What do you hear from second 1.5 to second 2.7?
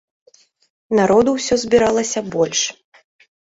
збіралася больш.